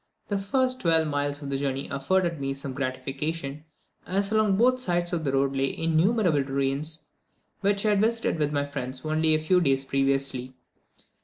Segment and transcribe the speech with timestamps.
[0.29, 3.65] The first twelve miles of the journey afforded me some gratification,
[4.07, 7.05] as along both sides of the road lay innumerable ruins,
[7.59, 10.55] which I had visited with my friends only a few days previously.